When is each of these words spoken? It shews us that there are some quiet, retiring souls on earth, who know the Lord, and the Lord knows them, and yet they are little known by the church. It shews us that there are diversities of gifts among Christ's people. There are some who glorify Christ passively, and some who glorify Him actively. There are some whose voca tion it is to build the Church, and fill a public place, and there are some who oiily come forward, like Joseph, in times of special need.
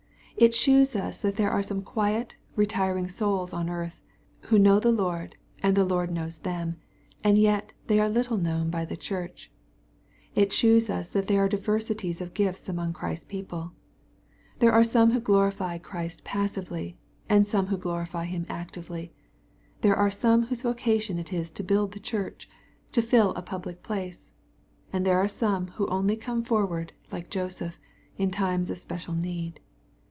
It 0.37 0.55
shews 0.55 0.95
us 0.95 1.21
that 1.21 1.35
there 1.35 1.51
are 1.51 1.61
some 1.61 1.83
quiet, 1.83 2.33
retiring 2.55 3.09
souls 3.09 3.53
on 3.53 3.69
earth, 3.69 4.01
who 4.47 4.57
know 4.57 4.79
the 4.79 4.91
Lord, 4.91 5.35
and 5.61 5.77
the 5.77 5.85
Lord 5.85 6.09
knows 6.09 6.39
them, 6.39 6.77
and 7.23 7.37
yet 7.37 7.73
they 7.85 7.99
are 7.99 8.09
little 8.09 8.37
known 8.37 8.71
by 8.71 8.83
the 8.85 8.97
church. 8.97 9.51
It 10.33 10.51
shews 10.51 10.89
us 10.89 11.11
that 11.11 11.27
there 11.27 11.43
are 11.43 11.47
diversities 11.47 12.21
of 12.21 12.33
gifts 12.33 12.67
among 12.67 12.91
Christ's 12.93 13.25
people. 13.25 13.73
There 14.57 14.71
are 14.71 14.83
some 14.83 15.11
who 15.11 15.19
glorify 15.19 15.77
Christ 15.77 16.23
passively, 16.23 16.97
and 17.29 17.47
some 17.47 17.67
who 17.67 17.77
glorify 17.77 18.25
Him 18.25 18.47
actively. 18.49 19.13
There 19.81 19.95
are 19.95 20.09
some 20.09 20.47
whose 20.47 20.63
voca 20.63 20.99
tion 20.99 21.19
it 21.19 21.31
is 21.31 21.51
to 21.51 21.63
build 21.63 21.91
the 21.91 21.99
Church, 21.99 22.49
and 22.95 23.05
fill 23.05 23.29
a 23.35 23.43
public 23.43 23.83
place, 23.83 24.31
and 24.91 25.05
there 25.05 25.19
are 25.19 25.27
some 25.27 25.67
who 25.67 25.85
oiily 25.85 26.19
come 26.19 26.43
forward, 26.43 26.93
like 27.11 27.29
Joseph, 27.29 27.77
in 28.17 28.31
times 28.31 28.71
of 28.71 28.79
special 28.79 29.13
need. 29.13 29.59